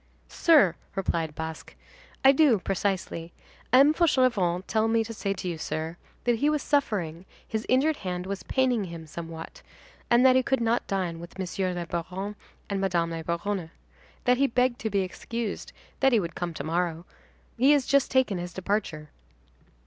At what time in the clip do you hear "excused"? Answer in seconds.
15.01-15.71